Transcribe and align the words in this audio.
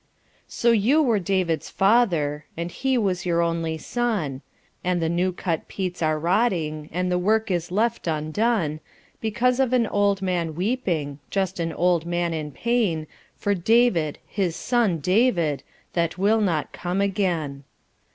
lO 0.63 0.71
you 0.71 0.99
were 0.99 1.19
David's 1.19 1.69
father, 1.69 2.45
And 2.57 2.71
he 2.71 2.97
was 2.97 3.23
your 3.23 3.43
only 3.43 3.77
son, 3.77 4.41
And 4.83 4.99
the 4.99 5.09
new 5.09 5.31
cut 5.31 5.67
peats 5.67 6.01
are 6.01 6.17
rotting 6.17 6.89
And 6.91 7.11
the 7.11 7.19
work 7.19 7.51
is 7.51 7.69
left 7.71 8.07
undone. 8.07 8.79
Because 9.19 9.59
of 9.59 9.73
an 9.73 9.85
old 9.85 10.23
man 10.23 10.55
weeping, 10.55 11.19
Just 11.29 11.59
an 11.59 11.71
old 11.71 12.07
man 12.07 12.33
in 12.33 12.49
pain. 12.51 13.05
For 13.37 13.53
David, 13.53 14.17
his 14.25 14.55
son 14.55 14.97
David, 14.97 15.61
That 15.93 16.17
will 16.17 16.41
not 16.41 16.71
come 16.73 16.99
again. 16.99 17.63